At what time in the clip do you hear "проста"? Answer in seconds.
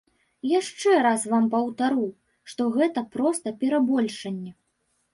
3.19-3.57